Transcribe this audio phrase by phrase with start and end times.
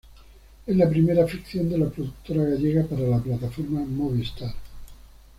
[0.65, 4.51] Es la primera ficción de la productora gallega para la plataforma Movistar.